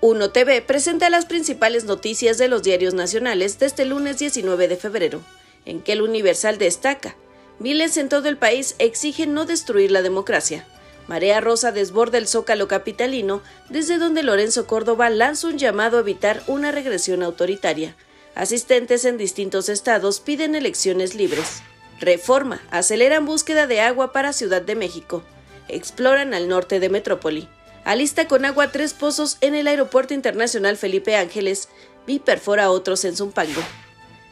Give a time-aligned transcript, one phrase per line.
[0.00, 4.76] Uno TV presenta las principales noticias de los diarios nacionales de este lunes 19 de
[4.76, 5.22] febrero,
[5.64, 7.16] en que el Universal destaca.
[7.58, 10.64] Miles en todo el país exigen no destruir la democracia.
[11.08, 16.44] Marea Rosa desborda el zócalo capitalino, desde donde Lorenzo Córdoba lanza un llamado a evitar
[16.46, 17.96] una regresión autoritaria.
[18.36, 21.60] Asistentes en distintos estados piden elecciones libres.
[21.98, 22.62] Reforma.
[22.70, 25.24] Aceleran búsqueda de agua para Ciudad de México.
[25.66, 27.48] Exploran al norte de Metrópoli
[27.84, 31.68] alista con agua tres pozos en el Aeropuerto Internacional Felipe Ángeles
[32.06, 33.62] y perfora otros en Zumpango.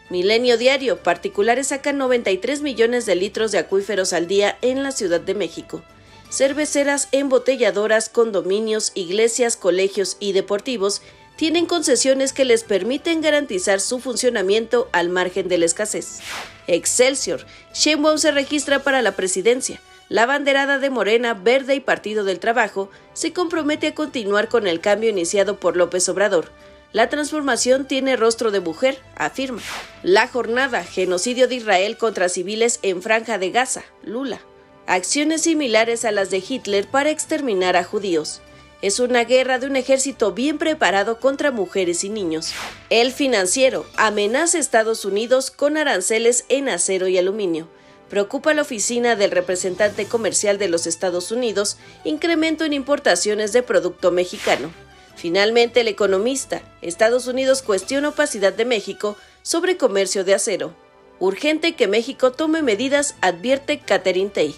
[0.09, 5.21] Milenio Diario, particulares sacan 93 millones de litros de acuíferos al día en la Ciudad
[5.21, 5.83] de México.
[6.31, 11.03] Cerveceras, embotelladoras, condominios, iglesias, colegios y deportivos
[11.37, 16.21] tienen concesiones que les permiten garantizar su funcionamiento al margen de la escasez.
[16.67, 22.39] Excelsior, Sheinbaum se registra para la presidencia la banderada de Morena, Verde y Partido del
[22.39, 26.53] Trabajo se compromete a continuar con el cambio iniciado por López Obrador.
[26.93, 29.63] La transformación tiene rostro de mujer, afirma.
[30.05, 34.41] La jornada, genocidio de Israel contra civiles en Franja de Gaza, Lula.
[34.87, 38.41] Acciones similares a las de Hitler para exterminar a judíos.
[38.87, 42.53] Es una guerra de un ejército bien preparado contra mujeres y niños.
[42.89, 47.67] El financiero amenaza a Estados Unidos con aranceles en acero y aluminio
[48.09, 54.13] preocupa la oficina del representante comercial de los Estados Unidos incremento en importaciones de producto
[54.13, 54.71] mexicano.
[55.17, 60.77] Finalmente, el economista, Estados Unidos cuestiona opacidad de México sobre comercio de acero.
[61.19, 64.55] Urgente que México tome medidas, advierte Catherine Tay.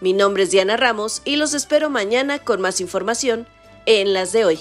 [0.00, 3.46] Mi nombre es Diana Ramos y los espero mañana con más información
[3.84, 4.60] en las de hoy.